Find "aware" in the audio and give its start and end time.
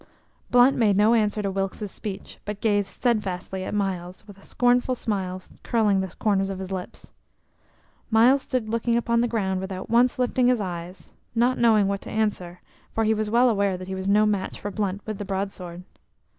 13.47-13.77